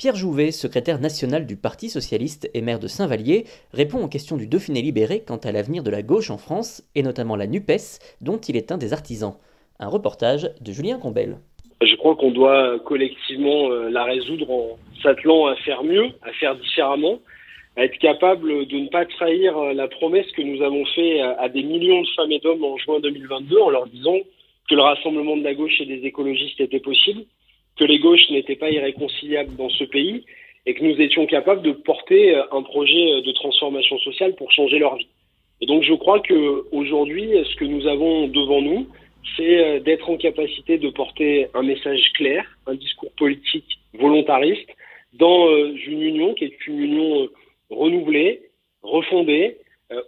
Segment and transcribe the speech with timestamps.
[0.00, 4.46] Pierre Jouvet, secrétaire national du Parti socialiste et maire de Saint-Vallier, répond aux questions du
[4.46, 8.38] Dauphiné libéré quant à l'avenir de la gauche en France, et notamment la NUPES, dont
[8.38, 9.34] il est un des artisans.
[9.78, 11.36] Un reportage de Julien Combel.
[11.82, 16.56] Je crois qu'on doit collectivement euh, la résoudre en s'attelant à faire mieux, à faire
[16.56, 17.18] différemment,
[17.76, 21.50] à être capable de ne pas trahir euh, la promesse que nous avons faite à
[21.50, 24.16] des millions de femmes et d'hommes en juin 2022 en leur disant
[24.66, 27.20] que le rassemblement de la gauche et des écologistes était possible,
[27.80, 30.24] que les gauches n'étaient pas irréconciliables dans ce pays
[30.66, 34.52] et que nous étions capables de porter euh, un projet euh, de transformation sociale pour
[34.52, 35.08] changer leur vie.
[35.62, 38.86] Et donc je crois que aujourd'hui, ce que nous avons devant nous,
[39.34, 44.68] c'est euh, d'être en capacité de porter un message clair, un discours politique volontariste
[45.14, 47.28] dans une union qui est une union
[47.68, 48.42] renouvelée,
[48.82, 49.56] refondée,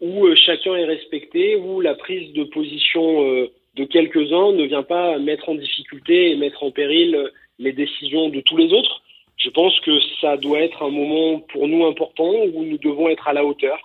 [0.00, 5.48] où chacun est respecté, où la prise de position de quelques-uns ne vient pas mettre
[5.48, 9.02] en difficulté et mettre en péril les décisions de tous les autres.
[9.36, 13.26] Je pense que ça doit être un moment pour nous important où nous devons être
[13.26, 13.78] à la hauteur.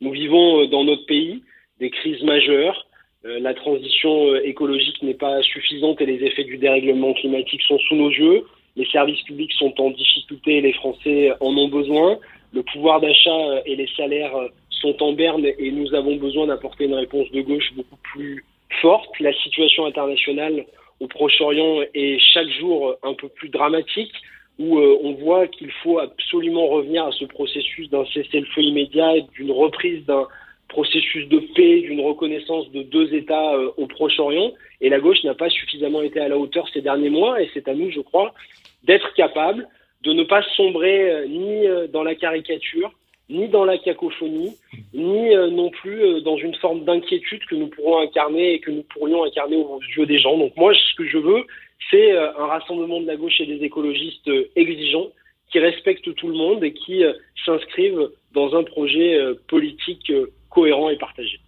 [0.00, 1.42] Nous vivons euh, dans notre pays
[1.80, 2.86] des crises majeures.
[3.24, 7.78] Euh, la transition euh, écologique n'est pas suffisante et les effets du dérèglement climatique sont
[7.78, 8.44] sous nos yeux.
[8.76, 12.18] Les services publics sont en difficulté et les Français en ont besoin.
[12.52, 14.34] Le pouvoir d'achat et les salaires
[14.70, 18.44] sont en berne et nous avons besoin d'apporter une réponse de gauche beaucoup plus
[18.80, 19.10] forte.
[19.20, 20.64] La situation internationale
[21.00, 24.12] au Proche-Orient est chaque jour un peu plus dramatique,
[24.58, 29.52] où euh, on voit qu'il faut absolument revenir à ce processus d'un cessez-le-feu immédiat d'une
[29.52, 30.26] reprise d'un
[30.68, 34.52] processus de paix, d'une reconnaissance de deux États euh, au Proche-Orient.
[34.80, 37.68] Et la gauche n'a pas suffisamment été à la hauteur ces derniers mois, et c'est
[37.68, 38.34] à nous, je crois,
[38.82, 39.68] d'être capable
[40.02, 42.92] de ne pas sombrer euh, ni dans la caricature,
[43.28, 44.56] ni dans la cacophonie,
[44.94, 48.70] ni euh, non plus euh, dans une forme d'inquiétude que nous pourrons incarner et que
[48.70, 50.38] nous pourrions incarner aux yeux des gens.
[50.38, 51.44] Donc moi, ce que je veux,
[51.90, 55.08] c'est euh, un rassemblement de la gauche et des écologistes exigeants
[55.50, 57.02] qui respectent tout le monde et qui
[57.46, 60.12] s'inscrivent dans un projet politique
[60.50, 61.40] cohérent et partagé.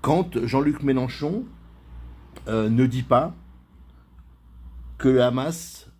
[0.00, 1.44] Quand Jean-Luc Mélenchon
[2.48, 3.34] ne dit pas
[4.98, 5.92] que le Hamas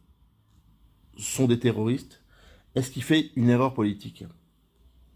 [1.19, 2.24] sont des terroristes,
[2.74, 4.24] est-ce qu'il fait une erreur politique?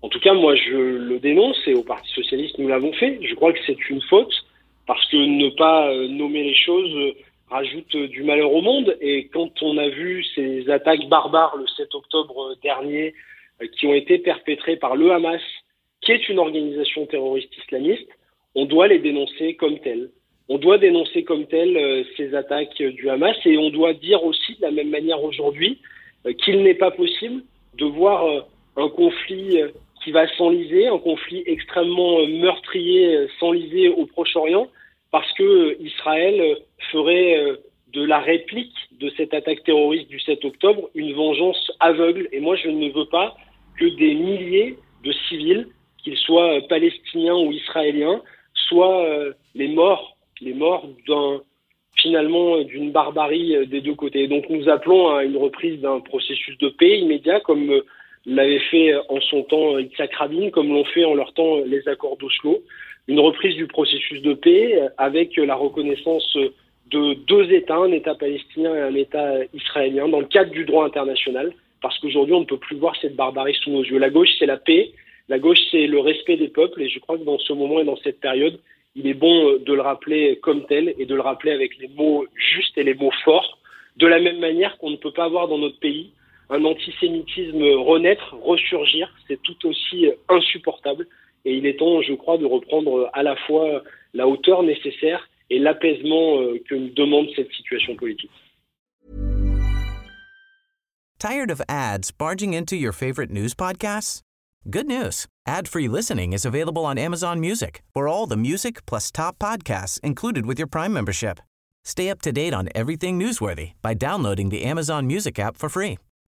[0.06, 3.18] En tout cas, moi, je le dénonce et au Parti socialiste, nous l'avons fait.
[3.22, 4.32] Je crois que c'est une faute
[4.86, 7.14] parce que ne pas euh, nommer les choses euh,
[7.50, 8.96] rajoute euh, du malheur au monde.
[9.00, 13.14] Et quand on a vu ces attaques barbares le 7 octobre dernier
[13.76, 15.40] qui ont été perpétrées par le Hamas,
[16.02, 18.08] qui est une organisation terroriste islamiste,
[18.54, 20.10] on doit les dénoncer comme telles.
[20.48, 24.62] On doit dénoncer comme telles ces attaques du Hamas et on doit dire aussi de
[24.62, 25.80] la même manière aujourd'hui
[26.44, 27.42] qu'il n'est pas possible
[27.74, 28.44] de voir
[28.76, 29.58] un conflit
[30.06, 34.68] qui va s'enliser, un conflit extrêmement euh, meurtrier euh, s'enliser au Proche-Orient,
[35.10, 36.58] parce que euh, Israël
[36.92, 37.58] ferait
[37.92, 42.28] de la réplique de cette attaque terroriste du 7 octobre une vengeance aveugle.
[42.30, 43.36] Et moi, je ne veux pas
[43.80, 45.66] que des milliers de civils,
[45.98, 48.22] qu'ils soient palestiniens ou israéliens,
[48.68, 49.04] soient
[49.56, 51.40] les morts, les morts d'un
[51.96, 54.28] finalement d'une barbarie des deux côtés.
[54.28, 57.82] Donc nous appelons à une reprise d'un processus de paix immédiat, comme
[58.26, 62.16] l'avait fait en son temps Yitzhak Rabin, comme l'ont fait en leur temps les accords
[62.16, 62.62] d'Oslo.
[63.08, 66.36] Une reprise du processus de paix avec la reconnaissance
[66.90, 70.84] de deux États, un État palestinien et un État israélien, dans le cadre du droit
[70.84, 73.98] international, parce qu'aujourd'hui, on ne peut plus voir cette barbarie sous nos yeux.
[73.98, 74.90] La gauche, c'est la paix,
[75.28, 77.84] la gauche, c'est le respect des peuples, et je crois que dans ce moment et
[77.84, 78.58] dans cette période,
[78.96, 82.24] il est bon de le rappeler comme tel et de le rappeler avec les mots
[82.34, 83.58] justes et les mots forts,
[83.96, 86.10] de la même manière qu'on ne peut pas avoir dans notre pays
[86.50, 91.06] un antisémitisme renaître, ressurgir, c'est tout aussi insupportable.
[91.44, 93.82] Et il est temps, je crois, de reprendre à la fois
[94.14, 98.30] la hauteur nécessaire et l'apaisement euh, que nous demande cette situation politique.
[101.18, 104.20] Tired of ads barging into your favorite news podcasts?
[104.68, 105.26] Good news.
[105.46, 110.44] Ad-free listening is available on Amazon Music for all the music plus top podcasts included
[110.44, 111.38] with your Prime membership.
[111.84, 115.98] Stay up to date on everything newsworthy by downloading the Amazon Music app for free